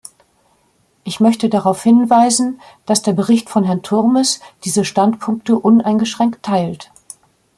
[1.03, 6.91] Ich möchte darauf hinweisen, dass der Bericht von Herrn Turmes diese Standpunkte uneingeschränkt teilt.